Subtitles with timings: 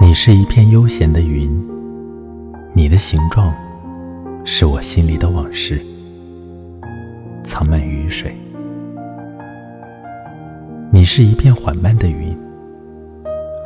[0.00, 1.50] 你是一片悠闲的云，
[2.72, 3.52] 你的形状
[4.44, 5.84] 是我心里的往事，
[7.42, 8.32] 藏满雨水。
[10.92, 12.38] 你是一片缓慢的云，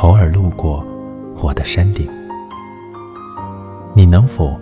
[0.00, 0.82] 偶尔路过
[1.42, 2.08] 我的山顶，
[3.94, 4.58] 你能否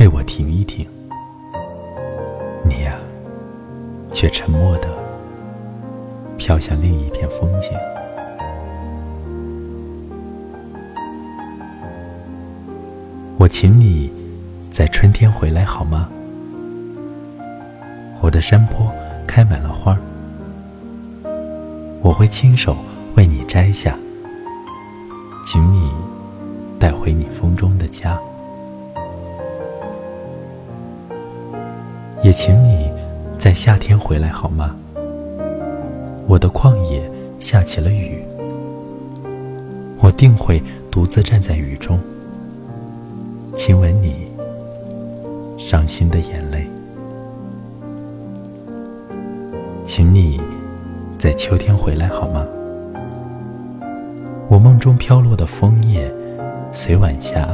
[0.00, 0.84] 为我停一停？
[2.64, 2.98] 你呀，
[4.10, 4.88] 却沉默地
[6.36, 7.70] 飘向另一片风景。
[13.38, 14.12] 我请你
[14.68, 16.08] 在春天回来好吗？
[18.20, 18.92] 我的山坡
[19.28, 19.96] 开满了花，
[22.02, 22.76] 我会亲手
[23.14, 23.96] 为你摘下，
[25.46, 25.92] 请你
[26.80, 28.18] 带回你风中的家。
[32.24, 32.90] 也请你
[33.38, 34.74] 在夏天回来好吗？
[36.26, 38.20] 我的旷野下起了雨，
[40.00, 40.60] 我定会
[40.90, 42.00] 独自站在雨中。
[43.58, 44.14] 亲吻你
[45.58, 46.64] 伤心的眼泪，
[49.84, 50.40] 请你
[51.18, 52.46] 在秋天回来好吗？
[54.48, 56.08] 我梦中飘落的枫叶，
[56.70, 57.48] 随晚霞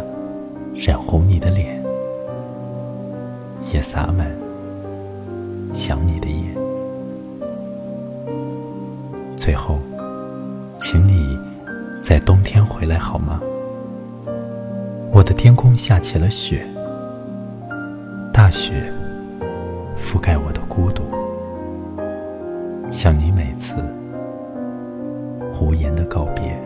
[0.75, 1.83] 染红你的脸，
[3.73, 4.31] 也洒满
[5.73, 6.45] 想你的夜。
[9.39, 9.79] 最后，
[10.79, 11.39] 请你
[12.03, 13.41] 在冬天回来好吗？
[15.15, 16.67] 我的天空下起了雪，
[18.33, 18.93] 大雪
[19.97, 21.05] 覆盖我的孤独，
[22.91, 23.77] 像你每次
[25.61, 26.61] 无言的告别。